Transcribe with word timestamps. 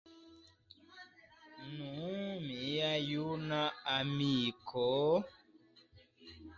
Nu, 1.75 2.09
mia 2.47 2.89
juna 3.13 3.63
amiko! 3.99 4.85